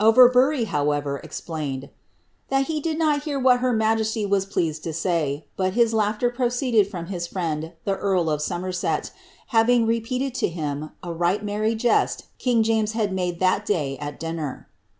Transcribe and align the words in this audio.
Overbury, 0.00 0.66
however, 0.66 1.16
explained, 1.24 1.82
^ 1.82 1.90
that 2.48 2.66
he 2.66 2.80
did 2.80 2.96
not 2.96 3.24
hear 3.24 3.40
what 3.40 3.58
her 3.58 3.72
majesty 3.72 4.24
was 4.24 4.46
pleased 4.46 4.84
to 4.84 4.92
say, 4.92 5.46
but 5.56 5.72
his 5.72 5.92
laughter 5.92 6.30
proceeded 6.30 6.86
from 6.86 7.06
his 7.06 7.26
friend 7.26 7.72
the 7.84 7.96
earl 7.96 8.30
of 8.30 8.40
Somerset, 8.40 9.10
having 9.48 9.88
repeated 9.88 10.32
to 10.36 10.48
him 10.48 10.90
a 11.02 11.12
right 11.12 11.44
merry 11.44 11.74
jest 11.74 12.26
king 12.38 12.62
James 12.62 12.92
had 12.92 13.12
made 13.12 13.40
that 13.40 13.66
day 13.66 13.98
at 13.98 14.20
dinner.' 14.20 14.68